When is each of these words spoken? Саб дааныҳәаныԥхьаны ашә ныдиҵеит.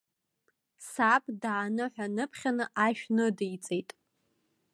Саб 0.91 1.23
дааныҳәаныԥхьаны 1.41 2.65
ашә 2.85 3.05
ныдиҵеит. 3.15 3.89